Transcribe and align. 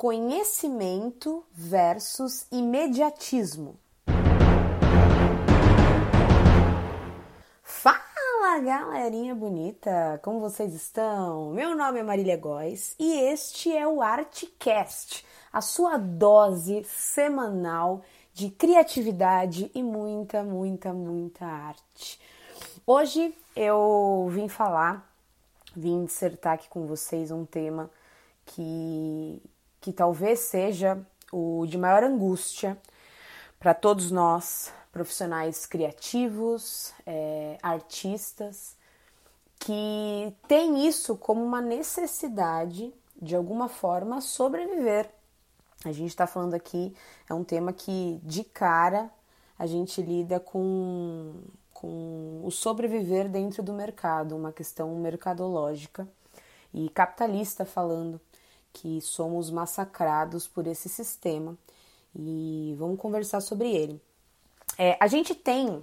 Conhecimento 0.00 1.44
versus 1.52 2.46
imediatismo. 2.50 3.78
Fala 7.62 8.60
galerinha 8.64 9.34
bonita, 9.34 10.18
como 10.22 10.40
vocês 10.40 10.72
estão? 10.72 11.50
Meu 11.50 11.76
nome 11.76 12.00
é 12.00 12.02
Marília 12.02 12.38
Góes 12.38 12.96
e 12.98 13.12
este 13.30 13.76
é 13.76 13.86
o 13.86 14.00
Artcast, 14.00 15.22
a 15.52 15.60
sua 15.60 15.98
dose 15.98 16.82
semanal 16.84 18.00
de 18.32 18.48
criatividade 18.48 19.70
e 19.74 19.82
muita, 19.82 20.42
muita, 20.42 20.94
muita 20.94 21.44
arte. 21.44 22.18
Hoje 22.86 23.36
eu 23.54 24.30
vim 24.30 24.48
falar, 24.48 25.06
vim 25.76 26.06
dissertar 26.06 26.54
aqui 26.54 26.70
com 26.70 26.86
vocês 26.86 27.30
um 27.30 27.44
tema 27.44 27.90
que 28.46 29.42
que 29.80 29.92
talvez 29.92 30.40
seja 30.40 30.98
o 31.32 31.66
de 31.66 31.78
maior 31.78 32.02
angústia 32.02 32.76
para 33.58 33.74
todos 33.74 34.10
nós, 34.10 34.72
profissionais 34.92 35.66
criativos, 35.66 36.92
é, 37.06 37.58
artistas, 37.62 38.76
que 39.58 40.34
tem 40.48 40.86
isso 40.86 41.16
como 41.16 41.44
uma 41.44 41.60
necessidade, 41.60 42.92
de 43.20 43.36
alguma 43.36 43.68
forma, 43.68 44.20
sobreviver. 44.20 45.10
A 45.84 45.92
gente 45.92 46.08
está 46.08 46.26
falando 46.26 46.54
aqui, 46.54 46.94
é 47.28 47.34
um 47.34 47.44
tema 47.44 47.72
que 47.72 48.18
de 48.22 48.42
cara 48.44 49.10
a 49.58 49.66
gente 49.66 50.00
lida 50.00 50.40
com, 50.40 51.34
com 51.72 52.40
o 52.42 52.50
sobreviver 52.50 53.28
dentro 53.28 53.62
do 53.62 53.74
mercado, 53.74 54.34
uma 54.34 54.52
questão 54.52 54.94
mercadológica 54.96 56.08
e 56.72 56.88
capitalista 56.88 57.64
falando 57.66 58.20
que 58.72 59.00
somos 59.00 59.50
massacrados 59.50 60.46
por 60.46 60.66
esse 60.66 60.88
sistema 60.88 61.56
e 62.14 62.74
vamos 62.78 62.98
conversar 62.98 63.40
sobre 63.40 63.70
ele. 63.70 64.00
É, 64.78 64.96
a 65.00 65.06
gente 65.06 65.34
tem 65.34 65.82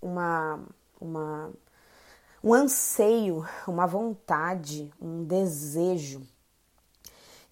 uma, 0.00 0.60
uma, 1.00 1.50
um 2.42 2.54
anseio, 2.54 3.46
uma 3.66 3.86
vontade, 3.86 4.92
um 5.00 5.24
desejo 5.24 6.26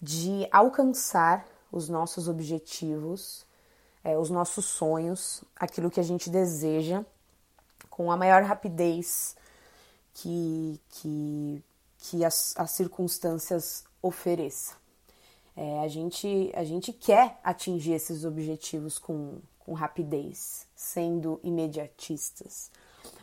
de 0.01 0.47
alcançar 0.51 1.45
os 1.71 1.89
nossos 1.89 2.27
objetivos, 2.27 3.45
é, 4.03 4.17
os 4.17 4.29
nossos 4.29 4.65
sonhos, 4.65 5.43
aquilo 5.55 5.89
que 5.89 5.99
a 5.99 6.03
gente 6.03 6.29
deseja, 6.29 7.03
com 7.89 8.11
a 8.11 8.17
maior 8.17 8.43
rapidez 8.43 9.35
que, 10.13 10.79
que 10.89 11.63
que 12.09 12.23
as, 12.23 12.53
as 12.57 12.71
circunstâncias 12.71 13.83
ofereçam. 14.01 14.75
É, 15.55 15.79
a, 15.79 15.87
gente, 15.87 16.51
a 16.53 16.63
gente 16.63 16.93
quer 16.93 17.39
atingir 17.43 17.93
esses 17.93 18.25
objetivos 18.25 18.99
com, 18.99 19.39
com 19.59 19.73
rapidez, 19.73 20.67
sendo 20.75 21.39
imediatistas. 21.43 22.69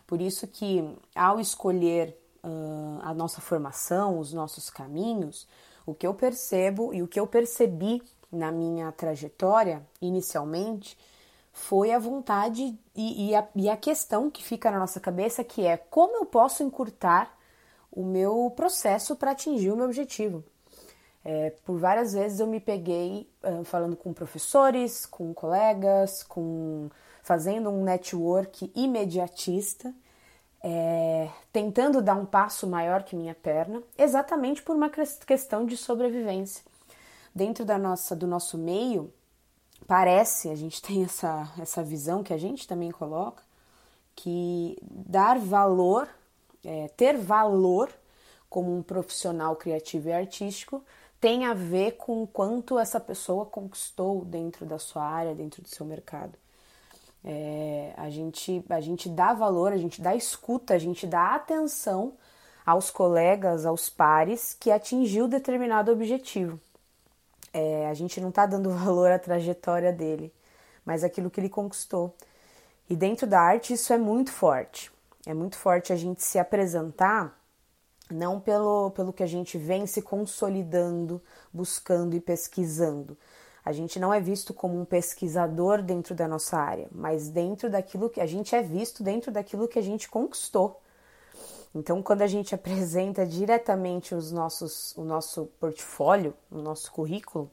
Por 0.06 0.20
isso 0.20 0.46
que 0.46 0.96
ao 1.14 1.38
escolher 1.38 2.18
uh, 2.42 3.00
a 3.02 3.14
nossa 3.14 3.40
formação, 3.40 4.18
os 4.18 4.32
nossos 4.32 4.68
caminhos, 4.70 5.46
o 5.86 5.94
que 5.94 6.06
eu 6.06 6.14
percebo 6.14 6.92
e 6.92 7.02
o 7.02 7.08
que 7.08 7.20
eu 7.20 7.26
percebi 7.26 8.02
na 8.30 8.50
minha 8.50 8.90
trajetória 8.92 9.86
inicialmente 10.00 10.96
foi 11.52 11.92
a 11.92 11.98
vontade 11.98 12.78
e, 12.96 13.28
e, 13.28 13.34
a, 13.34 13.46
e 13.54 13.68
a 13.68 13.76
questão 13.76 14.30
que 14.30 14.42
fica 14.42 14.70
na 14.70 14.78
nossa 14.78 14.98
cabeça 14.98 15.44
que 15.44 15.66
é 15.66 15.76
como 15.76 16.16
eu 16.16 16.24
posso 16.24 16.62
encurtar 16.62 17.36
o 17.92 18.04
meu 18.04 18.52
processo 18.56 19.14
para 19.14 19.32
atingir 19.32 19.70
o 19.70 19.76
meu 19.76 19.86
objetivo. 19.86 20.42
É, 21.24 21.50
por 21.64 21.78
várias 21.78 22.12
vezes 22.14 22.40
eu 22.40 22.46
me 22.48 22.58
peguei 22.58 23.28
falando 23.64 23.94
com 23.94 24.12
professores, 24.12 25.06
com 25.06 25.32
colegas, 25.32 26.24
com 26.24 26.90
fazendo 27.22 27.70
um 27.70 27.84
network 27.84 28.72
imediatista, 28.74 29.94
é, 30.62 31.28
tentando 31.52 32.02
dar 32.02 32.14
um 32.14 32.26
passo 32.26 32.66
maior 32.66 33.04
que 33.04 33.16
minha 33.16 33.34
perna, 33.34 33.82
exatamente 33.96 34.62
por 34.62 34.76
uma 34.76 34.90
questão 34.90 35.64
de 35.64 35.76
sobrevivência. 35.76 36.64
Dentro 37.34 37.64
da 37.64 37.78
nossa, 37.78 38.14
do 38.14 38.26
nosso 38.26 38.58
meio, 38.58 39.12
parece, 39.86 40.50
a 40.50 40.54
gente 40.54 40.82
tem 40.82 41.04
essa, 41.04 41.50
essa 41.58 41.82
visão 41.82 42.22
que 42.22 42.34
a 42.34 42.38
gente 42.38 42.66
também 42.66 42.90
coloca, 42.90 43.42
que 44.14 44.76
dar 44.82 45.38
valor 45.38 46.08
é, 46.64 46.88
ter 46.96 47.16
valor 47.16 47.90
como 48.48 48.76
um 48.76 48.82
profissional 48.82 49.56
criativo 49.56 50.08
e 50.08 50.12
artístico 50.12 50.84
tem 51.20 51.46
a 51.46 51.54
ver 51.54 51.92
com 51.92 52.26
quanto 52.26 52.78
essa 52.78 52.98
pessoa 52.98 53.46
conquistou 53.46 54.24
dentro 54.24 54.66
da 54.66 54.78
sua 54.78 55.04
área, 55.04 55.34
dentro 55.34 55.62
do 55.62 55.68
seu 55.68 55.86
mercado. 55.86 56.36
É, 57.24 57.94
a, 57.96 58.10
gente, 58.10 58.64
a 58.68 58.80
gente 58.80 59.08
dá 59.08 59.32
valor, 59.32 59.72
a 59.72 59.76
gente 59.76 60.02
dá 60.02 60.16
escuta, 60.16 60.74
a 60.74 60.78
gente 60.78 61.06
dá 61.06 61.36
atenção 61.36 62.14
aos 62.66 62.90
colegas, 62.90 63.64
aos 63.64 63.88
pares 63.88 64.56
que 64.58 64.70
atingiu 64.70 65.28
determinado 65.28 65.92
objetivo. 65.92 66.60
É, 67.52 67.86
a 67.86 67.94
gente 67.94 68.20
não 68.20 68.30
está 68.30 68.44
dando 68.44 68.70
valor 68.74 69.10
à 69.10 69.18
trajetória 69.18 69.92
dele, 69.92 70.32
mas 70.84 71.04
aquilo 71.04 71.30
que 71.30 71.40
ele 71.40 71.48
conquistou. 71.48 72.14
E 72.90 72.96
dentro 72.96 73.26
da 73.26 73.40
arte 73.40 73.72
isso 73.72 73.92
é 73.92 73.98
muito 73.98 74.32
forte. 74.32 74.90
É 75.24 75.32
muito 75.32 75.56
forte 75.56 75.92
a 75.92 75.96
gente 75.96 76.22
se 76.22 76.38
apresentar 76.38 77.38
não 78.10 78.40
pelo, 78.40 78.90
pelo 78.90 79.12
que 79.12 79.22
a 79.22 79.26
gente 79.26 79.56
vem 79.56 79.86
se 79.86 80.02
consolidando, 80.02 81.22
buscando 81.52 82.14
e 82.14 82.20
pesquisando. 82.20 83.16
A 83.64 83.72
gente 83.72 84.00
não 84.00 84.12
é 84.12 84.20
visto 84.20 84.52
como 84.52 84.78
um 84.78 84.84
pesquisador 84.84 85.82
dentro 85.82 86.14
da 86.14 86.26
nossa 86.26 86.58
área, 86.58 86.88
mas 86.90 87.28
dentro 87.28 87.70
daquilo 87.70 88.10
que 88.10 88.20
a 88.20 88.26
gente 88.26 88.54
é 88.54 88.62
visto 88.62 89.02
dentro 89.02 89.30
daquilo 89.30 89.68
que 89.68 89.78
a 89.78 89.82
gente 89.82 90.08
conquistou. 90.08 90.80
Então, 91.74 92.02
quando 92.02 92.22
a 92.22 92.26
gente 92.26 92.54
apresenta 92.56 93.24
diretamente 93.24 94.14
os 94.14 94.32
nossos, 94.32 94.96
o 94.96 95.04
nosso 95.04 95.46
portfólio, 95.60 96.34
o 96.50 96.58
nosso 96.58 96.90
currículo, 96.90 97.50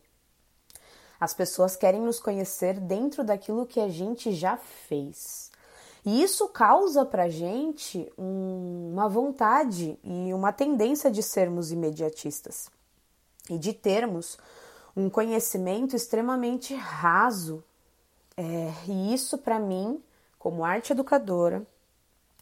as 1.19 1.33
pessoas 1.33 1.75
querem 1.75 2.01
nos 2.01 2.19
conhecer 2.19 2.79
dentro 2.79 3.23
daquilo 3.23 3.65
que 3.65 3.79
a 3.79 3.89
gente 3.89 4.31
já 4.33 4.57
fez. 4.57 5.48
E 6.05 6.23
isso 6.23 6.47
causa 6.47 7.05
para 7.05 7.29
gente 7.29 8.11
um, 8.17 8.91
uma 8.93 9.09
vontade 9.09 9.99
e 10.03 10.33
uma 10.33 10.51
tendência 10.51 11.11
de 11.11 11.21
sermos 11.21 11.71
imediatistas 11.71 12.69
e 13.49 13.57
de 13.57 13.73
termos 13.73 14.37
um 14.95 15.09
conhecimento 15.09 15.95
extremamente 15.95 16.73
raso. 16.73 17.63
É, 18.35 18.73
e 18.87 19.13
isso, 19.13 19.37
para 19.37 19.59
mim, 19.59 20.01
como 20.37 20.63
arte 20.63 20.93
educadora, 20.93 21.65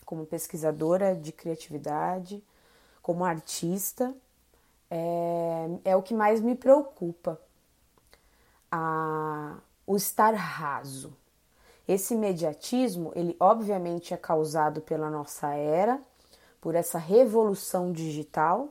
como 0.05 0.25
pesquisadora 0.25 1.15
de 1.15 1.31
criatividade, 1.31 2.43
como 3.01 3.25
artista, 3.25 4.13
é, 4.89 5.69
é 5.85 5.95
o 5.95 6.01
que 6.01 6.13
mais 6.13 6.39
me 6.39 6.55
preocupa. 6.55 7.39
A, 8.71 9.57
o 9.85 9.95
estar 9.95 10.33
raso, 10.33 11.15
esse 11.87 12.13
imediatismo, 12.13 13.11
ele 13.15 13.35
obviamente 13.39 14.13
é 14.13 14.17
causado 14.17 14.81
pela 14.81 15.09
nossa 15.09 15.53
era, 15.53 15.99
por 16.59 16.75
essa 16.75 16.97
revolução 16.97 17.93
digital 17.93 18.69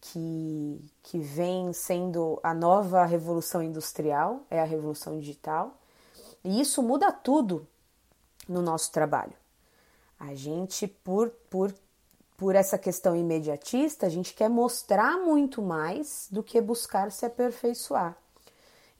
que, 0.00 0.80
que 1.02 1.18
vem 1.18 1.72
sendo 1.72 2.38
a 2.42 2.54
nova 2.54 3.04
revolução 3.04 3.62
industrial, 3.62 4.42
é 4.50 4.60
a 4.60 4.64
revolução 4.64 5.18
digital. 5.18 5.74
E 6.44 6.60
isso 6.60 6.82
muda 6.82 7.10
tudo 7.10 7.66
no 8.48 8.62
nosso 8.62 8.92
trabalho. 8.92 9.32
A 10.20 10.34
gente, 10.34 10.86
por, 10.86 11.30
por, 11.50 11.74
por 12.36 12.54
essa 12.54 12.78
questão 12.78 13.16
imediatista, 13.16 14.06
a 14.06 14.10
gente 14.10 14.34
quer 14.34 14.48
mostrar 14.48 15.18
muito 15.18 15.60
mais 15.60 16.28
do 16.30 16.42
que 16.42 16.60
buscar 16.60 17.10
se 17.10 17.26
aperfeiçoar. 17.26 18.16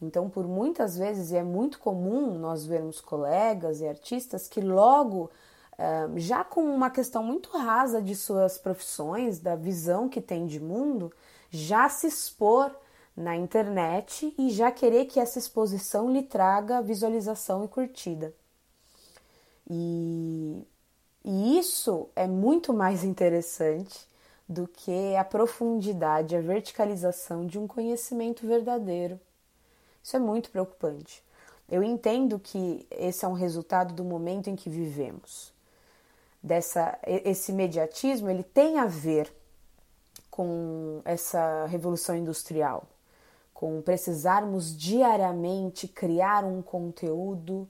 Então, 0.05 0.29
por 0.29 0.47
muitas 0.47 0.97
vezes, 0.97 1.31
e 1.31 1.37
é 1.37 1.43
muito 1.43 1.79
comum 1.79 2.39
nós 2.39 2.67
vermos 2.67 3.01
colegas 3.01 3.81
e 3.81 3.89
artistas 3.89 4.47
que 4.47 4.61
logo, 4.61 5.31
eh, 5.79 6.09
já 6.17 6.45
com 6.45 6.63
uma 6.63 6.91
questão 6.91 7.23
muito 7.25 7.51
rasa 7.57 8.03
de 8.03 8.15
suas 8.15 8.59
profissões, 8.59 9.41
da 9.41 9.57
visão 9.57 10.09
que 10.09 10.21
tem 10.21 10.47
de 10.47 10.61
mundo, 10.61 11.13
já 11.51 11.89
se 11.89 12.07
expor 12.07 12.75
na 13.17 13.37
internet 13.37 14.35
e 14.39 14.51
já 14.51 14.71
querer 14.71 15.07
que 15.07 15.21
essa 15.21 15.39
exposição 15.39 16.11
lhe 16.13 16.23
traga 16.23 16.83
visualização 16.83 17.65
e 17.65 17.69
curtida. 17.69 18.35
E, 19.71 20.67
e 21.25 21.59
isso 21.59 22.09
é 22.15 22.27
muito 22.27 22.75
mais 22.75 23.05
interessante 23.05 24.07
do 24.49 24.69
que 24.69 25.17
a 25.17 25.25
profundidade, 25.25 26.37
a 26.37 26.41
verticalização 26.41 27.47
de 27.47 27.59
um 27.59 27.67
conhecimento 27.67 28.47
verdadeiro. 28.47 29.19
Isso 30.05 30.17
é 30.17 30.21
muito 30.21 30.51
preocupante. 30.51 31.25
Eu 31.67 31.83
entendo 31.83 32.39
que 32.39 32.87
esse 32.91 33.25
é 33.25 33.29
um 33.29 33.33
resultado 33.33 33.95
do 33.95 34.05
momento 34.05 34.51
em 34.51 34.55
que 34.55 34.69
vivemos. 34.69 35.51
Dessa, 36.43 36.99
esse 37.07 37.53
imediatismo 37.53 38.29
ele 38.29 38.43
tem 38.43 38.79
a 38.79 38.85
ver 38.85 39.35
com 40.31 41.01
essa 41.07 41.65
revolução 41.65 42.15
industrial, 42.15 42.85
com 43.55 43.81
precisarmos 43.81 44.77
diariamente 44.77 45.89
criar 45.89 46.45
um 46.45 46.61
conteúdo 46.61 47.67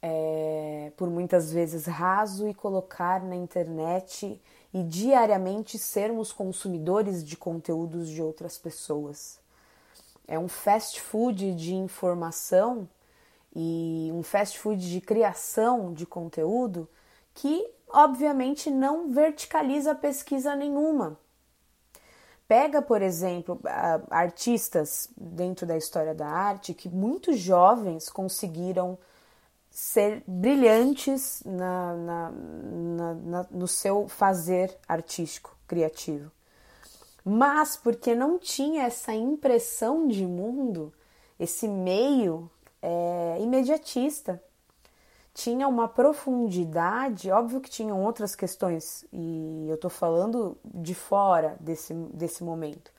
é, 0.00 0.92
por 0.96 1.10
muitas 1.10 1.50
vezes 1.50 1.86
raso 1.86 2.48
e 2.48 2.54
colocar 2.54 3.24
na 3.24 3.34
internet 3.34 4.40
e 4.72 4.82
diariamente 4.84 5.78
sermos 5.80 6.32
consumidores 6.32 7.24
de 7.24 7.36
conteúdos 7.36 8.08
de 8.08 8.22
outras 8.22 8.56
pessoas. 8.56 9.44
É 10.28 10.38
um 10.38 10.48
fast 10.48 11.00
food 11.00 11.54
de 11.54 11.74
informação 11.74 12.88
e 13.54 14.10
um 14.12 14.22
fast 14.22 14.58
food 14.58 14.90
de 14.90 15.00
criação 15.00 15.92
de 15.92 16.04
conteúdo 16.04 16.88
que, 17.32 17.68
obviamente, 17.88 18.70
não 18.70 19.10
verticaliza 19.10 19.94
pesquisa 19.94 20.56
nenhuma. 20.56 21.18
Pega, 22.48 22.80
por 22.80 23.02
exemplo, 23.02 23.60
artistas 24.10 25.08
dentro 25.16 25.66
da 25.66 25.76
história 25.76 26.14
da 26.14 26.28
arte 26.28 26.74
que 26.74 26.88
muito 26.88 27.32
jovens 27.32 28.08
conseguiram 28.08 28.98
ser 29.70 30.22
brilhantes 30.26 31.42
na, 31.44 31.94
na, 31.94 32.30
na, 32.30 33.46
no 33.50 33.66
seu 33.66 34.08
fazer 34.08 34.76
artístico, 34.88 35.56
criativo. 35.66 36.30
Mas 37.28 37.76
porque 37.76 38.14
não 38.14 38.38
tinha 38.38 38.84
essa 38.84 39.12
impressão 39.12 40.06
de 40.06 40.24
mundo, 40.24 40.92
esse 41.40 41.66
meio 41.66 42.48
é, 42.80 43.38
imediatista. 43.40 44.40
Tinha 45.34 45.66
uma 45.66 45.88
profundidade, 45.88 47.28
óbvio 47.32 47.60
que 47.60 47.68
tinham 47.68 48.00
outras 48.04 48.36
questões, 48.36 49.04
e 49.12 49.66
eu 49.68 49.74
estou 49.74 49.90
falando 49.90 50.56
de 50.64 50.94
fora 50.94 51.56
desse, 51.58 51.92
desse 51.92 52.44
momento, 52.44 52.92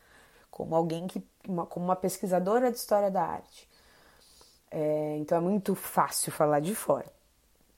como 0.51 0.75
alguém 0.75 1.07
que, 1.07 1.25
uma, 1.47 1.65
como 1.65 1.85
uma 1.85 1.95
pesquisadora 1.95 2.69
de 2.69 2.77
história 2.77 3.09
da 3.09 3.23
arte. 3.23 3.65
É, 4.69 5.15
então 5.19 5.37
é 5.37 5.41
muito 5.41 5.73
fácil 5.73 6.33
falar 6.33 6.59
de 6.59 6.75
fora. 6.75 7.09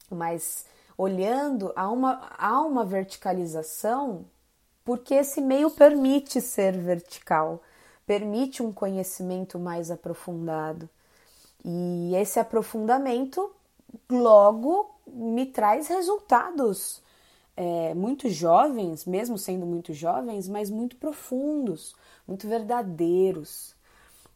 Mas 0.09 0.65
olhando, 0.97 1.71
há 1.75 1.87
uma, 1.91 2.27
há 2.39 2.59
uma 2.61 2.83
verticalização 2.83 4.25
porque 4.89 5.13
esse 5.13 5.39
meio 5.39 5.69
permite 5.69 6.41
ser 6.41 6.75
vertical, 6.75 7.61
permite 8.07 8.63
um 8.63 8.73
conhecimento 8.73 9.59
mais 9.59 9.91
aprofundado. 9.91 10.89
E 11.63 12.15
esse 12.15 12.39
aprofundamento 12.39 13.51
logo 14.09 14.89
me 15.05 15.45
traz 15.45 15.89
resultados 15.89 17.03
é, 17.55 17.93
muito 17.93 18.29
jovens, 18.29 19.05
mesmo 19.05 19.37
sendo 19.37 19.63
muito 19.63 19.93
jovens, 19.93 20.49
mas 20.49 20.71
muito 20.71 20.95
profundos, 20.95 21.95
muito 22.27 22.47
verdadeiros. 22.47 23.75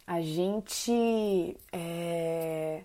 A 0.06 0.22
gente. 0.22 1.58
É, 1.72 2.84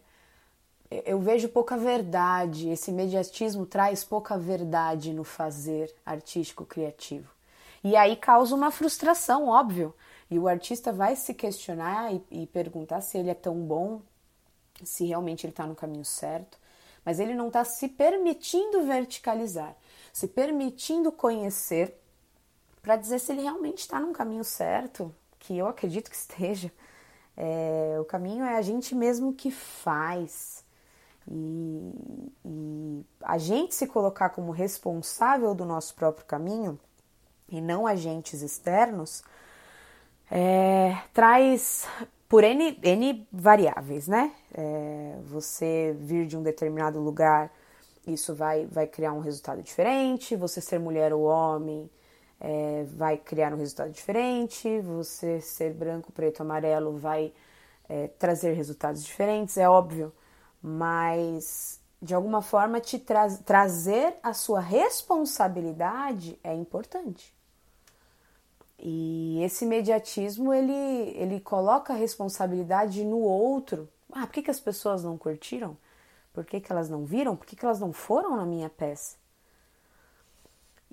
eu 0.91 1.21
vejo 1.21 1.51
pouca 1.51 1.77
verdade, 1.77 2.71
esse 2.71 2.91
imediatismo 2.91 3.67
traz 3.67 4.05
pouca 4.05 4.39
verdade 4.39 5.13
no 5.13 5.23
fazer 5.23 5.95
artístico 6.07 6.65
criativo. 6.65 7.37
E 7.83 7.97
aí 7.97 8.17
causa 8.17 8.55
uma 8.55 8.71
frustração, 8.71 9.49
óbvio. 9.49 9.95
E 10.31 10.39
o 10.39 10.49
artista 10.49 10.93
vai 10.93 11.17
se 11.17 11.33
questionar 11.33 12.13
e, 12.13 12.23
e 12.31 12.47
perguntar 12.47 13.01
se 13.01 13.17
ele 13.19 13.31
é 13.31 13.35
tão 13.35 13.57
bom 13.57 14.01
se 14.85 15.07
realmente 15.07 15.45
ele 15.45 15.53
está 15.53 15.67
no 15.67 15.75
caminho 15.75 16.05
certo, 16.05 16.59
mas 17.05 17.19
ele 17.19 17.35
não 17.35 17.49
está 17.49 17.65
se 17.65 17.89
permitindo 17.89 18.83
verticalizar, 18.83 19.75
se 20.13 20.29
permitindo 20.29 21.11
conhecer 21.11 21.99
para 22.83 22.97
dizer 22.97 23.19
se 23.19 23.33
ele 23.33 23.43
realmente 23.43 23.79
está 23.79 23.99
no 23.99 24.13
caminho 24.13 24.45
certo, 24.45 25.15
que 25.39 25.57
eu 25.57 25.67
acredito 25.67 26.11
que 26.11 26.17
esteja. 26.17 26.73
É, 27.37 27.97
o 28.01 28.05
caminho 28.05 28.45
é 28.45 28.57
a 28.57 28.63
gente 28.63 28.95
mesmo 28.95 29.33
que 29.33 29.51
faz. 29.51 30.65
E, 31.31 31.93
e 32.45 33.05
a 33.23 33.39
gente 33.39 33.75
se 33.75 33.87
colocar 33.87 34.31
como 34.31 34.51
responsável 34.51 35.55
do 35.55 35.65
nosso 35.65 35.95
próprio 35.95 36.25
caminho 36.27 36.79
e 37.49 37.61
não 37.61 37.87
agentes 37.87 38.43
externos 38.43 39.23
é, 40.31 40.97
traz 41.13 41.87
por 42.29 42.45
N, 42.45 42.79
N 42.83 43.27
variáveis, 43.33 44.07
né? 44.07 44.33
É, 44.53 45.17
você 45.25 45.97
vir 45.99 46.27
de 46.27 46.37
um 46.37 46.43
determinado 46.43 47.01
lugar, 47.01 47.51
isso 48.07 48.35
vai, 48.35 48.67
vai 48.67 48.87
criar 48.87 49.13
um 49.13 49.21
resultado 49.21 49.63
diferente. 49.63 50.37
Você 50.37 50.61
ser 50.61 50.79
mulher 50.79 51.13
ou 51.13 51.23
homem 51.23 51.91
é, 52.39 52.85
vai 52.97 53.17
criar 53.17 53.53
um 53.55 53.57
resultado 53.57 53.91
diferente. 53.91 54.81
Você 54.81 55.41
ser 55.41 55.73
branco, 55.73 56.13
preto, 56.13 56.43
amarelo 56.43 56.99
vai 56.99 57.33
é, 57.89 58.09
trazer 58.19 58.53
resultados 58.53 59.03
diferentes, 59.03 59.57
é 59.57 59.69
óbvio. 59.69 60.13
Mas 60.63 61.81
de 62.01 62.15
alguma 62.15 62.43
forma 62.43 62.81
te 62.81 62.99
tra 62.99 63.29
trazer 63.45 64.17
a 64.23 64.35
sua 64.35 64.61
responsabilidade 64.61 66.39
é 66.45 66.55
importante. 66.55 67.38
E 68.79 69.43
esse 69.43 69.65
imediatismo 69.65 70.53
ele, 70.55 70.73
ele 70.73 71.41
coloca 71.41 71.93
a 71.93 71.97
responsabilidade 71.97 73.05
no 73.05 73.19
outro. 73.19 73.89
Ah, 74.13 74.27
por 74.27 74.33
que, 74.33 74.43
que 74.43 74.51
as 74.51 74.61
pessoas 74.61 75.03
não 75.03 75.19
curtiram? 75.19 75.77
Por 76.33 76.45
que, 76.45 76.61
que 76.61 76.71
elas 76.71 76.89
não 76.89 77.05
viram? 77.05 77.35
Por 77.35 77.47
que, 77.47 77.57
que 77.57 77.65
elas 77.65 77.81
não 77.81 77.93
foram 77.93 78.37
na 78.37 78.47
minha 78.47 78.71
peça? 78.71 79.17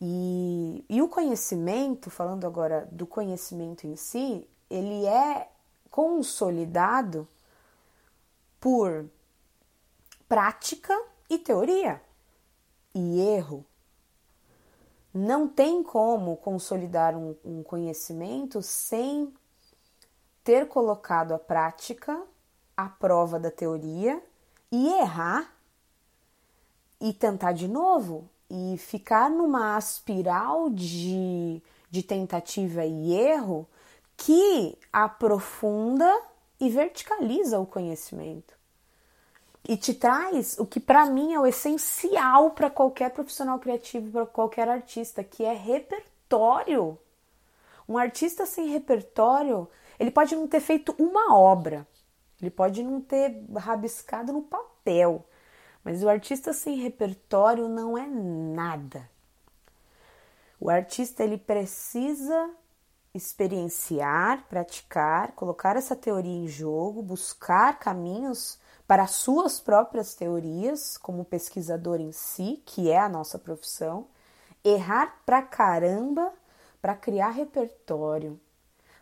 E, 0.02 0.84
e 0.90 1.02
o 1.02 1.08
conhecimento, 1.08 2.10
falando 2.10 2.46
agora 2.46 2.88
do 2.92 3.06
conhecimento 3.06 3.86
em 3.86 3.96
si, 3.96 4.48
ele 4.70 5.06
é 5.06 5.48
consolidado 5.90 7.28
por 8.60 9.06
prática 10.28 10.94
e 11.30 11.38
teoria 11.38 12.02
e 12.94 13.22
erro 13.22 13.66
não 15.16 15.48
tem 15.48 15.82
como 15.82 16.36
consolidar 16.36 17.16
um, 17.16 17.38
um 17.46 17.64
conhecimento 17.64 18.62
sem 18.62 19.34
ter 20.44 20.68
colocado 20.68 21.34
a 21.34 21.40
prática 21.40 22.22
à 22.76 22.90
prova 22.90 23.40
da 23.40 23.50
teoria 23.50 24.22
e 24.70 24.90
errar 24.90 25.56
e 27.00 27.14
tentar 27.14 27.54
de 27.54 27.66
novo 27.66 28.30
e 28.50 28.78
ficar 28.78 29.30
numa 29.30 29.80
espiral 29.80 30.70
de, 30.70 31.64
de 31.90 32.04
tentativa 32.04 32.86
e 32.86 33.14
erro 33.14 33.66
que 34.18 34.78
aprofunda 34.92 36.14
e 36.60 36.70
verticaliza 36.70 37.58
o 37.58 37.66
conhecimento 37.66 38.54
e 39.68 39.76
te 39.76 39.94
traz 39.94 40.58
o 40.60 40.66
que 40.66 40.80
para 40.80 41.06
mim 41.08 41.34
é 41.34 41.40
o 41.40 41.46
essencial 41.46 42.52
para 42.52 42.70
qualquer 42.70 43.10
profissional 43.12 43.58
criativo, 43.60 44.12
para 44.12 44.26
qualquer 44.26 44.70
artista, 44.70 45.24
que 45.24 45.44
é 45.44 45.54
repertório. 45.54 46.98
Um 47.90 47.98
artista 47.98 48.46
sem 48.46 48.70
repertório, 48.70 49.68
ele 50.00 50.12
pode 50.12 50.36
não 50.36 50.48
ter 50.48 50.60
feito 50.60 50.94
uma 51.00 51.36
obra, 51.36 51.88
ele 52.40 52.52
pode 52.52 52.84
não 52.84 53.02
ter 53.02 53.44
rabiscado 53.56 54.32
no 54.32 54.44
papel, 54.44 55.26
mas 55.84 56.04
o 56.04 56.10
artista 56.10 56.54
sem 56.54 56.76
repertório 56.76 57.68
não 57.68 57.98
é 57.98 58.06
nada. 58.06 59.10
O 60.60 60.70
artista 60.70 61.24
ele 61.24 61.38
precisa 61.38 62.52
experienciar, 63.16 64.46
praticar, 64.50 65.32
colocar 65.32 65.78
essa 65.78 65.96
teoria 65.96 66.36
em 66.36 66.48
jogo, 66.48 67.02
buscar 67.02 67.80
caminhos 67.80 68.60
para 68.86 69.08
suas 69.08 69.60
próprias 69.60 70.14
teorias, 70.14 70.98
como 70.98 71.24
pesquisador 71.24 72.02
em 72.02 72.12
si, 72.12 72.62
que 72.66 72.92
é 72.92 73.00
a 73.00 73.10
nossa 73.10 73.40
profissão, 73.40 74.08
errar 74.64 75.22
pra 75.26 75.42
caramba 75.42 76.32
para 76.82 76.94
criar 76.94 77.30
repertório, 77.30 78.40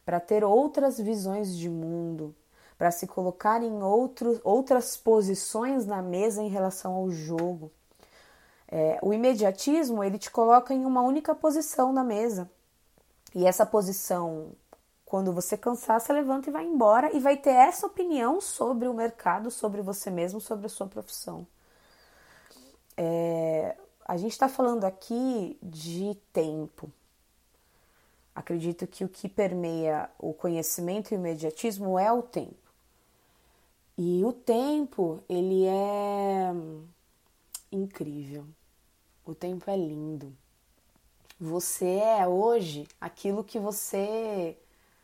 para 0.05 0.19
ter 0.19 0.43
outras 0.43 0.99
visões 0.99 1.57
de 1.57 1.67
mundo, 1.67 2.35
para 2.77 2.91
se 2.91 3.07
colocar 3.07 3.61
em 3.63 3.81
outro, 3.81 4.39
outras 4.43 4.95
posições 4.95 5.85
na 5.85 6.01
mesa 6.01 6.41
em 6.41 6.49
relação 6.49 6.93
ao 6.93 7.09
jogo. 7.09 7.71
É, 8.69 8.99
o 9.01 9.13
imediatismo 9.13 10.03
ele 10.03 10.17
te 10.17 10.31
coloca 10.31 10.73
em 10.73 10.85
uma 10.85 11.01
única 11.01 11.35
posição 11.35 11.91
na 11.91 12.03
mesa 12.03 12.49
e 13.33 13.45
essa 13.45 13.65
posição 13.65 14.55
quando 15.13 15.31
você 15.31 15.55
cansar, 15.55 16.01
você 16.01 16.11
levanta 16.11 16.49
e 16.49 16.51
vai 16.51 16.65
embora 16.65 17.15
e 17.15 17.19
vai 17.19 17.37
ter 17.37 17.51
essa 17.51 17.85
opinião 17.85 18.41
sobre 18.41 18.87
o 18.87 18.93
mercado, 18.95 19.51
sobre 19.51 19.79
você 19.79 20.09
mesmo, 20.09 20.41
sobre 20.41 20.65
a 20.65 20.69
sua 20.69 20.87
profissão. 20.87 21.45
É, 22.97 23.77
a 24.07 24.17
gente 24.17 24.31
está 24.31 24.49
falando 24.49 24.85
aqui 24.85 25.55
de 25.61 26.17
tempo. 26.33 26.91
Acredito 28.33 28.87
que 28.87 29.05
o 29.05 29.07
que 29.07 29.29
permeia 29.29 30.09
o 30.17 30.33
conhecimento 30.33 31.11
e 31.11 31.15
o 31.15 31.19
imediatismo 31.19 31.99
é 31.99 32.11
o 32.11 32.23
tempo. 32.23 32.73
E 33.95 34.25
o 34.25 34.33
tempo, 34.33 35.23
ele 35.29 35.67
é 35.67 36.51
incrível. 37.71 38.47
O 39.23 39.35
tempo 39.35 39.69
é 39.69 39.77
lindo. 39.77 40.35
Você 41.39 41.97
é 41.97 42.27
hoje 42.27 42.87
aquilo 43.01 43.43
que 43.43 43.59
você 43.59 44.57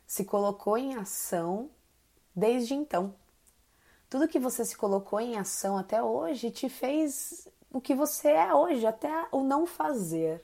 se 0.06 0.24
colocou 0.24 0.78
em 0.78 0.96
ação 0.96 1.70
desde 2.36 2.74
então. 2.74 3.14
Tudo 4.10 4.28
que 4.28 4.40
você 4.40 4.64
se 4.64 4.76
colocou 4.76 5.20
em 5.20 5.38
ação 5.38 5.78
até 5.78 6.02
hoje 6.02 6.50
te 6.50 6.70
fez 6.70 7.48
o 7.72 7.80
que 7.80 7.94
você 7.94 8.30
é 8.30 8.54
hoje, 8.54 8.86
até 8.86 9.28
o 9.32 9.44
não 9.44 9.66
fazer, 9.66 10.44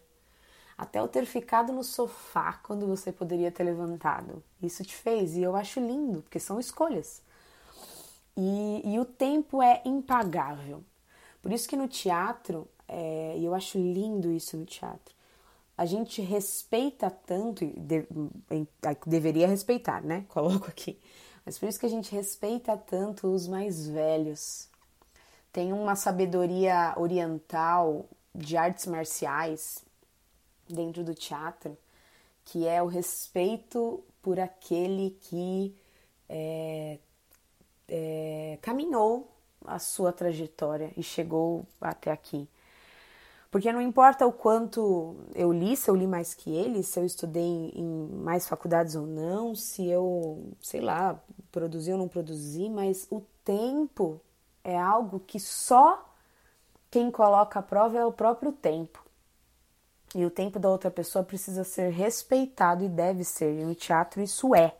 até 0.77 1.01
o 1.01 1.07
ter 1.07 1.25
ficado 1.25 1.73
no 1.73 1.83
sofá 1.83 2.53
quando 2.63 2.85
você 2.85 3.11
poderia 3.11 3.51
ter 3.51 3.63
levantado. 3.63 4.43
Isso 4.61 4.83
te 4.83 4.95
fez 4.95 5.35
e 5.35 5.41
eu 5.41 5.55
acho 5.55 5.79
lindo, 5.79 6.21
porque 6.21 6.39
são 6.39 6.59
escolhas. 6.59 7.21
E, 8.37 8.81
e 8.83 8.99
o 8.99 9.05
tempo 9.05 9.61
é 9.61 9.81
impagável. 9.85 10.83
Por 11.41 11.51
isso 11.51 11.69
que 11.69 11.77
no 11.77 11.87
teatro, 11.87 12.67
é, 12.87 13.35
e 13.37 13.45
eu 13.45 13.55
acho 13.55 13.77
lindo 13.77 14.31
isso 14.31 14.57
no 14.57 14.65
teatro, 14.65 15.15
a 15.77 15.85
gente 15.85 16.21
respeita 16.21 17.09
tanto, 17.09 17.65
de, 17.65 18.07
deveria 19.05 19.47
respeitar, 19.47 20.01
né? 20.01 20.25
Coloco 20.29 20.67
aqui. 20.67 20.99
Mas 21.45 21.59
por 21.59 21.69
isso 21.69 21.79
que 21.79 21.85
a 21.85 21.89
gente 21.89 22.13
respeita 22.13 22.75
tanto 22.75 23.27
os 23.27 23.47
mais 23.47 23.87
velhos. 23.87 24.67
Tem 25.51 25.71
uma 25.71 25.95
sabedoria 25.95 26.93
oriental 26.97 28.05
de 28.33 28.57
artes 28.57 28.85
marciais 28.87 29.83
dentro 30.67 31.03
do 31.03 31.13
teatro 31.13 31.77
que 32.45 32.67
é 32.67 32.81
o 32.81 32.85
respeito 32.85 34.03
por 34.21 34.39
aquele 34.39 35.17
que 35.21 35.75
é, 36.29 36.99
é, 37.87 38.59
caminhou 38.61 39.31
a 39.65 39.79
sua 39.79 40.13
trajetória 40.13 40.91
e 40.95 41.01
chegou 41.01 41.65
até 41.81 42.11
aqui. 42.11 42.47
Porque 43.55 43.71
não 43.71 43.81
importa 43.81 44.27
o 44.27 44.33
quanto 44.33 45.15
eu 45.33 45.49
li, 45.49 45.77
se 45.77 45.89
eu 45.89 45.95
li 45.95 46.05
mais 46.05 46.33
que 46.33 46.53
ele, 46.53 46.83
se 46.83 46.99
eu 46.99 47.05
estudei 47.05 47.71
em 47.73 48.09
mais 48.21 48.49
faculdades 48.49 48.97
ou 48.97 49.07
não, 49.07 49.55
se 49.55 49.87
eu, 49.87 50.51
sei 50.61 50.81
lá, 50.81 51.17
produzi 51.53 51.89
ou 51.93 51.97
não 51.97 52.09
produzi, 52.09 52.67
mas 52.67 53.07
o 53.09 53.21
tempo 53.45 54.19
é 54.61 54.77
algo 54.77 55.21
que 55.21 55.39
só 55.39 56.03
quem 56.91 57.09
coloca 57.09 57.59
a 57.59 57.63
prova 57.63 57.97
é 57.97 58.05
o 58.05 58.11
próprio 58.11 58.51
tempo. 58.51 59.01
E 60.13 60.25
o 60.25 60.29
tempo 60.29 60.59
da 60.59 60.67
outra 60.67 60.91
pessoa 60.91 61.23
precisa 61.23 61.63
ser 61.63 61.93
respeitado 61.93 62.83
e 62.83 62.89
deve 62.89 63.23
ser. 63.23 63.57
E 63.57 63.63
no 63.63 63.73
teatro 63.73 64.21
isso 64.21 64.53
é. 64.53 64.75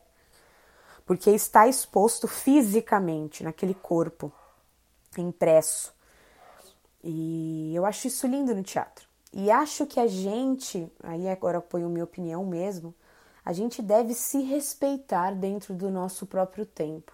Porque 1.06 1.30
está 1.30 1.66
exposto 1.66 2.28
fisicamente 2.28 3.42
naquele 3.42 3.72
corpo 3.72 4.30
impresso. 5.16 5.95
E 7.08 7.72
eu 7.72 7.86
acho 7.86 8.08
isso 8.08 8.26
lindo 8.26 8.52
no 8.52 8.64
teatro. 8.64 9.06
E 9.32 9.48
acho 9.48 9.86
que 9.86 10.00
a 10.00 10.08
gente, 10.08 10.90
aí 11.04 11.28
agora 11.28 11.60
ponho 11.60 11.88
minha 11.88 12.02
opinião 12.02 12.44
mesmo, 12.44 12.92
a 13.44 13.52
gente 13.52 13.80
deve 13.80 14.12
se 14.12 14.42
respeitar 14.42 15.32
dentro 15.32 15.72
do 15.72 15.88
nosso 15.88 16.26
próprio 16.26 16.66
tempo. 16.66 17.12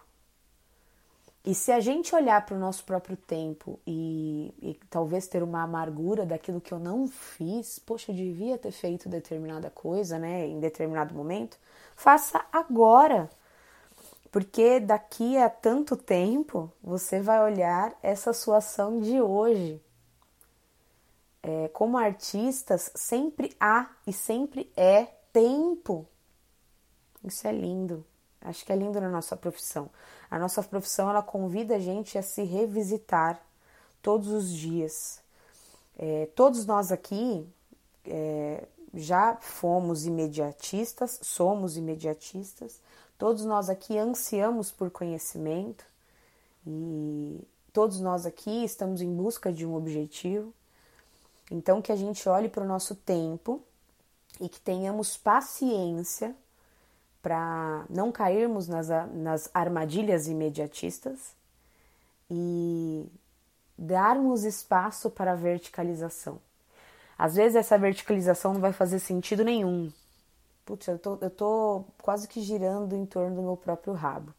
E 1.44 1.54
se 1.54 1.70
a 1.72 1.80
gente 1.80 2.14
olhar 2.14 2.46
para 2.46 2.56
o 2.56 2.58
nosso 2.58 2.84
próprio 2.84 3.16
tempo 3.16 3.78
e, 3.86 4.54
e, 4.62 4.80
talvez 4.88 5.26
ter 5.26 5.42
uma 5.42 5.62
amargura 5.62 6.24
daquilo 6.24 6.60
que 6.60 6.72
eu 6.72 6.78
não 6.78 7.06
fiz, 7.06 7.78
poxa, 7.80 8.12
eu 8.12 8.16
devia 8.16 8.56
ter 8.56 8.70
feito 8.70 9.08
determinada 9.08 9.68
coisa, 9.68 10.18
né, 10.18 10.46
em 10.46 10.58
determinado 10.58 11.14
momento, 11.14 11.58
faça 11.94 12.42
agora. 12.50 13.28
Porque 14.32 14.80
daqui 14.80 15.36
a 15.36 15.50
tanto 15.50 15.94
tempo 15.94 16.72
você 16.82 17.20
vai 17.20 17.40
olhar 17.44 17.94
essa 18.02 18.32
sua 18.32 18.56
ação 18.56 18.98
de 18.98 19.20
hoje. 19.20 19.78
É, 21.42 21.68
como 21.68 21.98
artistas, 21.98 22.90
sempre 22.94 23.54
há 23.60 23.90
e 24.06 24.12
sempre 24.12 24.72
é 24.74 25.04
tempo. 25.34 26.06
Isso 27.22 27.46
é 27.46 27.52
lindo. 27.52 28.04
Acho 28.40 28.64
que 28.64 28.72
é 28.72 28.76
lindo 28.76 28.98
na 29.02 29.10
nossa 29.10 29.36
profissão. 29.36 29.90
A 30.30 30.38
nossa 30.38 30.62
profissão 30.62 31.10
ela 31.10 31.22
convida 31.22 31.76
a 31.76 31.78
gente 31.78 32.16
a 32.16 32.22
se 32.22 32.42
revisitar 32.42 33.38
todos 34.00 34.28
os 34.28 34.50
dias. 34.50 35.20
É, 35.98 36.26
todos 36.34 36.64
nós 36.64 36.90
aqui 36.90 37.46
é, 38.06 38.66
já 38.94 39.36
fomos 39.42 40.06
imediatistas, 40.06 41.18
somos 41.22 41.76
imediatistas, 41.76 42.80
Todos 43.22 43.44
nós 43.44 43.70
aqui 43.70 43.96
ansiamos 43.96 44.72
por 44.72 44.90
conhecimento 44.90 45.84
e 46.66 47.40
todos 47.72 48.00
nós 48.00 48.26
aqui 48.26 48.64
estamos 48.64 49.00
em 49.00 49.14
busca 49.14 49.52
de 49.52 49.64
um 49.64 49.76
objetivo. 49.76 50.52
Então, 51.48 51.80
que 51.80 51.92
a 51.92 51.94
gente 51.94 52.28
olhe 52.28 52.48
para 52.48 52.64
o 52.64 52.66
nosso 52.66 52.96
tempo 52.96 53.62
e 54.40 54.48
que 54.48 54.58
tenhamos 54.58 55.16
paciência 55.16 56.34
para 57.22 57.84
não 57.88 58.10
cairmos 58.10 58.66
nas, 58.66 58.88
nas 59.14 59.48
armadilhas 59.54 60.26
imediatistas 60.26 61.32
e 62.28 63.06
darmos 63.78 64.42
espaço 64.42 65.08
para 65.08 65.30
a 65.30 65.36
verticalização. 65.36 66.40
Às 67.16 67.36
vezes 67.36 67.54
essa 67.54 67.78
verticalização 67.78 68.54
não 68.54 68.60
vai 68.60 68.72
fazer 68.72 68.98
sentido 68.98 69.44
nenhum, 69.44 69.92
Putz, 70.64 70.86
eu 70.86 70.98
tô, 70.98 71.18
eu 71.20 71.30
tô 71.30 71.84
quase 72.00 72.28
que 72.28 72.40
girando 72.40 72.94
em 72.94 73.04
torno 73.04 73.36
do 73.36 73.42
meu 73.42 73.56
próprio 73.56 73.92
rabo. 73.92 74.32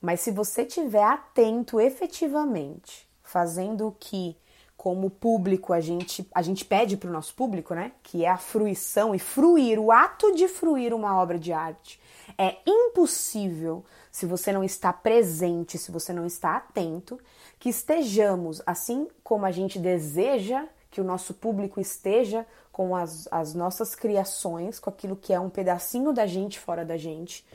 Mas 0.00 0.20
se 0.20 0.30
você 0.30 0.64
tiver 0.64 1.02
atento 1.02 1.80
efetivamente, 1.80 3.08
fazendo 3.22 3.88
o 3.88 3.92
que, 3.92 4.36
como 4.76 5.08
público, 5.08 5.72
a 5.72 5.80
gente, 5.80 6.28
a 6.32 6.42
gente 6.42 6.64
pede 6.64 6.96
para 6.96 7.08
o 7.08 7.12
nosso 7.12 7.34
público, 7.34 7.74
né? 7.74 7.92
Que 8.02 8.24
é 8.24 8.28
a 8.28 8.36
fruição 8.36 9.14
e 9.14 9.18
fruir, 9.18 9.78
o 9.78 9.90
ato 9.90 10.34
de 10.34 10.46
fruir 10.46 10.92
uma 10.92 11.18
obra 11.20 11.38
de 11.38 11.52
arte. 11.52 11.98
É 12.36 12.58
impossível, 12.66 13.84
se 14.12 14.26
você 14.26 14.52
não 14.52 14.62
está 14.62 14.92
presente, 14.92 15.78
se 15.78 15.90
você 15.90 16.12
não 16.12 16.26
está 16.26 16.56
atento, 16.56 17.18
que 17.58 17.68
estejamos, 17.70 18.62
assim 18.66 19.08
como 19.22 19.46
a 19.46 19.50
gente 19.50 19.78
deseja 19.78 20.66
que 20.90 21.00
o 21.00 21.04
nosso 21.04 21.34
público 21.34 21.80
esteja 21.80 22.46
com 22.74 22.96
as, 22.96 23.28
as 23.30 23.54
nossas 23.54 23.94
criações, 23.94 24.80
com 24.80 24.90
aquilo 24.90 25.14
que 25.14 25.32
é 25.32 25.38
um 25.38 25.48
pedacinho 25.48 26.12
da 26.12 26.26
gente 26.26 26.58
fora 26.58 26.84
da 26.84 26.96
gente, 26.96 27.46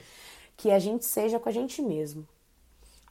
que 0.56 0.72
a 0.72 0.80
gente 0.80 1.04
seja 1.04 1.38
com 1.38 1.50
a 1.50 1.52
gente 1.52 1.82
mesmo, 1.82 2.26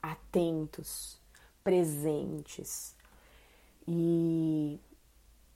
atentos, 0.01 1.19
presentes. 1.63 2.95
E, 3.87 4.79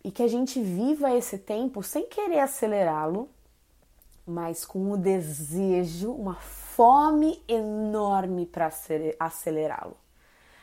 e 0.03 0.11
que 0.11 0.21
a 0.21 0.27
gente 0.27 0.61
viva 0.61 1.11
esse 1.17 1.39
tempo 1.39 1.81
sem 1.81 2.07
querer 2.07 2.41
acelerá-lo, 2.41 3.27
mas 4.23 4.63
com 4.63 4.91
o 4.91 4.97
desejo, 4.97 6.11
uma 6.11 6.35
fome 6.35 7.43
enorme 7.47 8.45
para 8.45 8.71
acelerá-lo. 9.19 9.97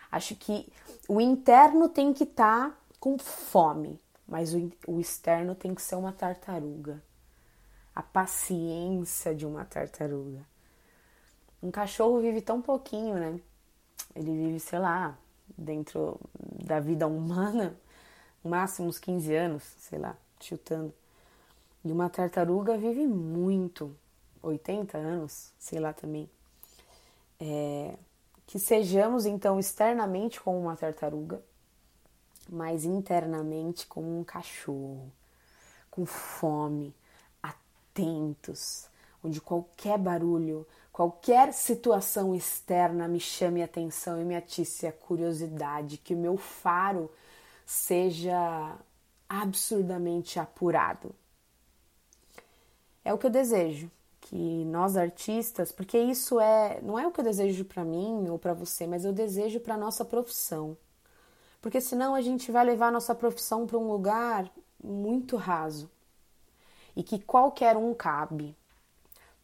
Acho 0.09 0.37
que 0.37 0.73
o 1.09 1.21
interno 1.21 1.89
tem 1.89 2.13
que 2.13 2.23
estar 2.23 2.71
tá 2.71 2.77
com 3.01 3.19
fome, 3.19 3.99
mas 4.31 4.55
o, 4.55 4.71
o 4.87 5.01
externo 5.01 5.57
tem 5.57 5.75
que 5.75 5.83
ser 5.83 5.97
uma 5.97 6.13
tartaruga. 6.13 7.03
A 7.93 8.01
paciência 8.01 9.35
de 9.35 9.45
uma 9.45 9.65
tartaruga. 9.65 10.47
Um 11.61 11.73
cachorro 11.73 12.21
vive 12.21 12.41
tão 12.41 12.63
pouquinho, 12.63 13.17
né? 13.17 13.41
Ele 14.15 14.31
vive, 14.31 14.61
sei 14.61 14.79
lá, 14.79 15.19
dentro 15.59 16.19
da 16.65 16.79
vida 16.79 17.09
humana, 17.09 17.77
máximo 18.43 18.89
uns 18.89 19.01
15 19.01 19.35
anos, 19.35 19.65
sei 19.81 19.99
lá, 19.99 20.17
chutando. 20.41 20.95
E 21.85 21.91
uma 21.91 22.09
tartaruga 22.09 22.79
vive 22.79 23.07
muito, 23.09 23.95
80 24.41 24.97
anos, 24.97 25.53
sei 25.59 25.81
lá 25.81 25.93
também. 25.93 26.31
É, 27.41 27.97
que 28.47 28.61
sejamos 28.61 29.27
então 29.27 29.59
externamente 29.59 30.41
como 30.41 30.61
uma 30.61 30.77
tartaruga, 30.77 31.43
mas 32.51 32.85
internamente 32.85 33.87
como 33.87 34.19
um 34.19 34.25
cachorro, 34.25 35.13
com 35.89 36.05
fome, 36.05 36.93
atentos, 37.41 38.89
onde 39.23 39.41
qualquer 39.41 39.97
barulho, 39.99 40.67
qualquer 40.93 41.53
situação 41.53 42.35
externa 42.35 43.07
me 43.07 43.21
chame 43.21 43.63
a 43.63 43.67
atenção 43.67 44.21
e 44.21 44.25
me 44.25 44.35
atice 44.35 44.87
a 44.87 44.93
curiosidade, 44.93 45.99
que 45.99 46.15
o 46.15 46.19
meu 46.19 46.37
faro 46.37 47.11
seja 47.65 48.77
absurdamente 49.29 50.41
apurado. 50.41 51.15
É 53.05 53.15
o 53.15 53.19
que 53.19 53.27
eu 53.27 53.31
desejo, 53.31 53.89
que 54.21 54.65
nós 54.65 54.97
artistas, 54.97 55.71
porque 55.71 55.99
isso 55.99 56.41
é, 56.41 56.81
não 56.83 56.99
é 56.99 57.07
o 57.07 57.13
que 57.13 57.21
eu 57.21 57.25
desejo 57.25 57.65
para 57.65 57.85
mim 57.85 58.29
ou 58.29 58.39
para 58.39 58.55
você, 58.55 58.87
mas 58.87 59.05
eu 59.05 59.13
desejo 59.13 59.61
para 59.61 59.77
nossa 59.77 60.05
profissão. 60.05 60.77
Porque 61.61 61.81
senão 61.81 62.15
a 62.15 62.21
gente 62.21 62.51
vai 62.51 62.65
levar 62.65 62.89
a 62.89 62.93
nossa 62.93 63.15
profissão 63.15 63.67
para 63.67 63.79
um 63.79 63.91
lugar 63.91 64.51
muito 64.83 65.37
raso 65.37 65.91
e 66.97 67.03
que 67.03 67.19
qualquer 67.19 67.77
um 67.77 67.95
cabe. 67.95 68.57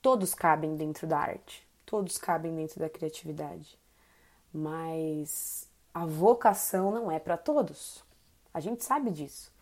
Todos 0.00 0.35
cabem 0.35 0.76
dentro 0.76 1.06
da 1.06 1.18
arte, 1.18 1.66
todos 1.85 2.16
cabem 2.16 2.54
dentro 2.54 2.80
da 2.80 2.88
criatividade. 2.88 3.78
Mas 4.52 5.68
a 5.92 6.06
vocação 6.06 6.90
não 6.90 7.11
é 7.11 7.18
para 7.18 7.37
todos. 7.37 8.02
A 8.54 8.61
gente 8.61 8.85
sabe 8.85 9.11
disso. 9.11 9.52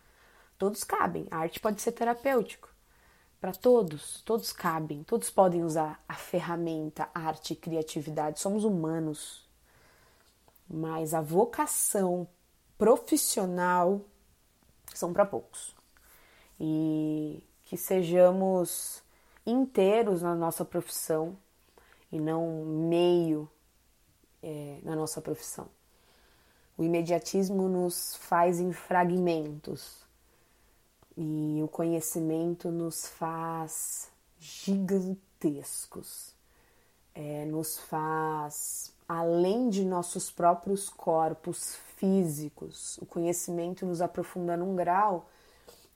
Todos 0.57 0.83
cabem. 0.83 1.27
A 1.29 1.37
arte 1.37 1.59
pode 1.59 1.81
ser 1.81 1.91
terapêutico 1.91 2.75
para 3.45 3.53
todos, 3.53 4.21
todos 4.21 4.51
cabem, 4.51 5.03
todos 5.03 5.29
podem 5.29 5.63
usar 5.63 6.03
a 6.09 6.15
ferramenta 6.15 7.07
arte 7.13 7.53
e 7.53 7.55
criatividade, 7.55 8.39
somos 8.39 8.63
humanos. 8.63 9.47
Mas 10.67 11.13
a 11.13 11.21
vocação 11.21 12.27
profissional 12.77 14.01
são 14.93 15.13
para 15.13 15.25
poucos. 15.25 15.75
E 16.59 17.43
que 17.63 17.77
sejamos 17.77 19.03
inteiros 19.45 20.21
na 20.21 20.35
nossa 20.35 20.63
profissão 20.63 21.37
e 22.11 22.19
não 22.19 22.63
meio 22.65 23.49
é, 24.41 24.79
na 24.83 24.95
nossa 24.95 25.21
profissão. 25.21 25.67
O 26.77 26.83
imediatismo 26.83 27.67
nos 27.67 28.15
faz 28.15 28.59
em 28.59 28.71
fragmentos 28.71 30.05
e 31.17 31.61
o 31.63 31.67
conhecimento 31.67 32.69
nos 32.69 33.07
faz 33.07 34.11
gigantescos, 34.37 36.33
é, 37.13 37.45
nos 37.45 37.77
faz 37.77 38.93
além 39.07 39.69
de 39.69 39.85
nossos 39.85 40.29
próprios 40.29 40.89
corpos 40.89 41.75
físicos. 41.95 42.97
O 42.97 43.05
conhecimento 43.05 43.85
nos 43.85 44.01
aprofunda 44.01 44.55
num 44.55 44.75
grau 44.75 45.29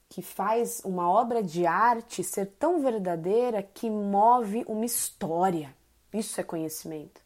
que 0.08 0.22
faz 0.22 0.80
uma 0.84 1.08
obra 1.08 1.42
de 1.42 1.64
arte 1.66 2.24
ser 2.24 2.46
tão 2.58 2.82
verdadeira 2.82 3.62
que 3.62 3.88
move 3.88 4.64
uma 4.66 4.84
história. 4.84 5.74
Isso 6.12 6.40
é 6.40 6.44
conhecimento. 6.44 7.20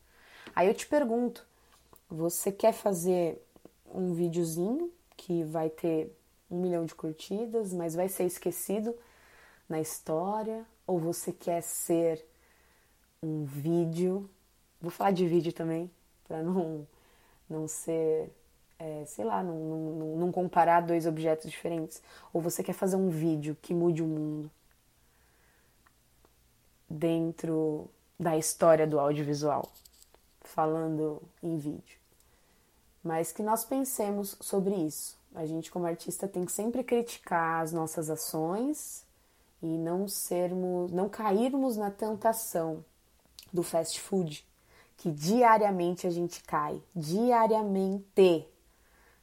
Aí 0.55 0.69
eu 0.69 0.75
te 0.75 0.87
pergunto: 0.87 1.47
você 2.09 2.53
quer 2.53 2.73
fazer 2.73 3.43
um 3.93 4.13
videozinho 4.13 4.93
que 5.17 5.43
vai 5.45 5.71
ter 5.71 6.15
um 6.51 6.61
milhão 6.61 6.85
de 6.85 6.95
curtidas, 6.95 7.73
mas 7.73 7.95
vai 7.95 8.09
ser 8.09 8.25
esquecido 8.25 8.95
na 9.69 9.81
história? 9.81 10.65
Ou 10.87 10.99
você 10.99 11.33
quer 11.33 11.63
ser 11.63 12.25
um 13.23 13.45
vídeo? 13.45 14.29
Vou 14.81 14.91
falar 14.91 15.13
de 15.13 15.27
vídeo 15.27 15.53
também, 15.53 15.91
para 16.29 16.43
não, 16.43 16.87
não 17.49 17.67
ser, 17.67 18.31
é, 18.85 19.05
sei 19.07 19.25
lá, 19.25 19.43
não, 19.43 19.55
não, 19.55 20.17
não 20.17 20.33
comparar 20.33 20.83
dois 20.83 21.07
objetos 21.07 21.51
diferentes. 21.51 22.03
Ou 22.35 22.41
você 22.43 22.63
quer 22.63 22.75
fazer 22.75 22.97
um 22.97 23.09
vídeo 23.09 23.57
que 23.63 23.73
mude 23.73 24.03
o 24.03 24.07
mundo 24.07 24.51
dentro 26.89 27.89
da 28.21 28.37
história 28.37 28.87
do 28.87 29.01
audiovisual, 29.01 29.73
falando 30.43 31.23
em 31.43 31.57
vídeo. 31.57 31.99
Mas 33.03 33.33
que 33.33 33.43
nós 33.43 33.65
pensemos 33.65 34.37
sobre 34.41 34.75
isso. 34.75 35.17
A 35.35 35.47
gente, 35.47 35.71
como 35.71 35.87
artista, 35.87 36.29
tem 36.29 36.45
que 36.45 36.53
sempre 36.53 36.85
criticar 36.85 37.63
as 37.63 37.73
nossas 37.73 38.11
ações 38.11 39.03
e 39.63 39.79
não 39.79 40.07
sermos, 40.07 40.93
não 40.93 41.09
cairmos 41.09 41.77
na 41.77 41.91
tentação 41.91 42.85
do 43.51 43.63
fast 43.63 43.99
food, 44.01 44.47
que 44.99 45.11
diariamente 45.11 46.07
a 46.07 46.11
gente 46.11 46.43
cai, 46.43 46.81
diariamente 46.95 48.47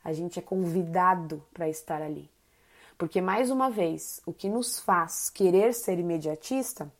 a 0.03 0.13
gente 0.13 0.39
é 0.39 0.41
convidado 0.41 1.43
para 1.53 1.69
estar 1.69 2.01
ali. 2.01 2.29
Porque 2.97 3.19
mais 3.21 3.49
uma 3.49 3.69
vez, 3.69 4.21
o 4.25 4.33
que 4.33 4.49
nos 4.49 4.79
faz 4.79 5.29
querer 5.29 5.73
ser 5.73 5.97
imediatista 5.97 6.91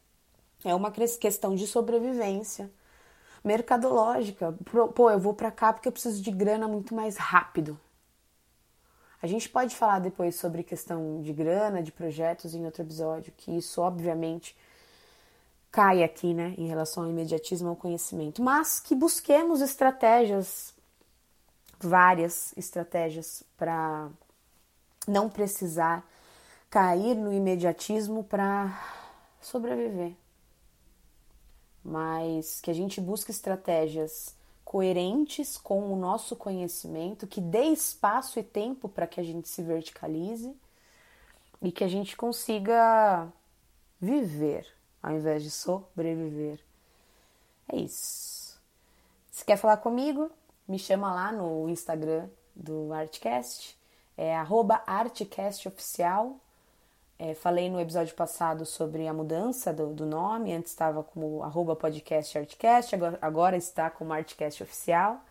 é 0.63 0.73
uma 0.73 0.91
questão 0.91 1.55
de 1.55 1.67
sobrevivência 1.67 2.71
mercadológica. 3.43 4.55
Pô, 4.95 5.09
eu 5.09 5.19
vou 5.19 5.33
para 5.33 5.51
cá 5.51 5.73
porque 5.73 5.87
eu 5.87 5.91
preciso 5.91 6.21
de 6.21 6.31
grana 6.31 6.67
muito 6.67 6.93
mais 6.93 7.17
rápido. 7.17 7.79
A 9.21 9.27
gente 9.27 9.47
pode 9.47 9.75
falar 9.75 9.99
depois 9.99 10.35
sobre 10.35 10.63
questão 10.63 11.21
de 11.21 11.31
grana, 11.31 11.83
de 11.83 11.91
projetos 11.91 12.55
em 12.55 12.65
outro 12.65 12.81
episódio, 12.81 13.31
que 13.37 13.55
isso 13.55 13.79
obviamente 13.79 14.57
cai 15.71 16.03
aqui, 16.03 16.33
né, 16.33 16.53
em 16.57 16.67
relação 16.67 17.03
ao 17.03 17.09
imediatismo 17.09 17.69
ao 17.69 17.75
conhecimento, 17.75 18.41
mas 18.41 18.79
que 18.79 18.93
busquemos 18.93 19.61
estratégias, 19.61 20.73
várias 21.81 22.53
estratégias 22.57 23.43
para 23.57 24.09
não 25.07 25.29
precisar 25.29 26.07
cair 26.69 27.15
no 27.15 27.33
imediatismo 27.33 28.23
para 28.23 28.79
sobreviver. 29.41 30.15
Mas 31.83 32.61
que 32.61 32.69
a 32.69 32.73
gente 32.73 33.01
busque 33.01 33.31
estratégias 33.31 34.35
coerentes 34.63 35.57
com 35.57 35.91
o 35.91 35.95
nosso 35.95 36.35
conhecimento, 36.35 37.27
que 37.27 37.41
dê 37.41 37.63
espaço 37.65 38.39
e 38.39 38.43
tempo 38.43 38.87
para 38.87 39.07
que 39.07 39.19
a 39.19 39.23
gente 39.23 39.49
se 39.49 39.61
verticalize 39.61 40.55
e 41.61 41.71
que 41.71 41.83
a 41.83 41.87
gente 41.87 42.15
consiga 42.15 43.27
viver 43.99 44.65
ao 45.01 45.11
invés 45.13 45.43
de 45.43 45.51
sobreviver. 45.51 46.59
É 47.67 47.77
isso. 47.77 48.59
Se 49.31 49.43
quer 49.43 49.57
falar 49.57 49.77
comigo, 49.77 50.29
me 50.67 50.80
chama 50.80 51.13
lá 51.13 51.32
no 51.32 51.67
Instagram 51.69 52.28
do 52.56 52.93
Artcast, 52.93 53.78
é 54.17 54.36
artcastoficial. 54.86 56.38
É, 57.17 57.36
falei 57.36 57.69
no 57.69 57.80
episódio 57.80 58.15
passado 58.15 58.65
sobre 58.65 59.08
a 59.08 59.13
mudança 59.13 59.71
do, 59.71 59.93
do 59.93 60.08
nome, 60.08 60.54
antes 60.54 60.71
estava 60.71 61.04
como 61.04 61.43
arroba 61.43 61.76
podcast 61.76 62.36
Artcast, 62.36 62.95
agora, 62.95 63.19
agora 63.21 63.56
está 63.56 63.91
como 63.91 64.12
Artcast 64.12 64.63
Oficial. 64.63 65.21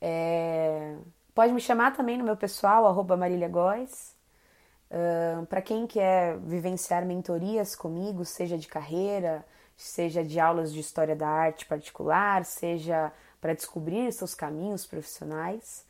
É, 0.00 0.96
pode 1.34 1.52
me 1.52 1.60
chamar 1.60 1.94
também 1.94 2.16
no 2.16 2.24
meu 2.24 2.36
pessoal, 2.36 2.86
arroba 2.86 3.14
Marília 3.14 3.48
Góes. 3.48 4.16
Uh, 4.90 5.44
Para 5.46 5.60
quem 5.60 5.86
quer 5.86 6.38
vivenciar 6.38 7.04
mentorias 7.04 7.74
comigo, 7.74 8.24
seja 8.24 8.56
de 8.56 8.68
carreira, 8.68 9.44
seja 9.76 10.24
de 10.24 10.40
aulas 10.40 10.72
de 10.72 10.80
história 10.80 11.14
da 11.14 11.28
arte 11.28 11.66
particular, 11.66 12.44
seja 12.44 13.12
para 13.40 13.54
descobrir 13.54 14.12
seus 14.12 14.34
caminhos 14.34 14.86
profissionais, 14.86 15.84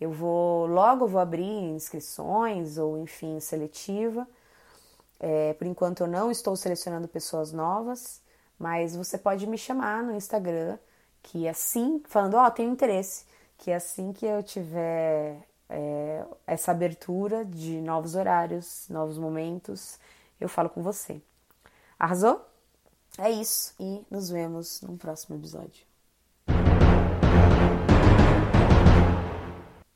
eu 0.00 0.10
vou 0.10 0.66
logo 0.66 1.06
vou 1.06 1.20
abrir 1.20 1.42
inscrições 1.44 2.78
ou 2.78 2.98
enfim 2.98 3.38
seletiva. 3.40 4.26
É, 5.18 5.52
por 5.54 5.66
enquanto 5.66 6.00
eu 6.00 6.06
não 6.06 6.30
estou 6.30 6.56
selecionando 6.56 7.06
pessoas 7.06 7.52
novas, 7.52 8.22
mas 8.58 8.96
você 8.96 9.18
pode 9.18 9.46
me 9.46 9.58
chamar 9.58 10.02
no 10.02 10.14
Instagram, 10.14 10.78
que 11.22 11.46
assim, 11.46 12.02
falando, 12.08 12.34
ó, 12.34 12.46
oh, 12.46 12.50
tenho 12.50 12.72
interesse, 12.72 13.26
que 13.58 13.70
assim 13.70 14.12
que 14.12 14.24
eu 14.24 14.42
tiver 14.42 15.46
é, 15.68 16.24
essa 16.46 16.70
abertura 16.70 17.44
de 17.44 17.80
novos 17.80 18.14
horários, 18.14 18.86
novos 18.88 19.18
momentos, 19.18 19.98
eu 20.40 20.48
falo 20.48 20.70
com 20.70 20.82
você. 20.82 21.20
Arrasou? 21.98 22.49
É 23.18 23.30
isso 23.30 23.74
e 23.78 24.04
nos 24.10 24.30
vemos 24.30 24.80
no 24.82 24.96
próximo 24.96 25.36
episódio. 25.36 25.89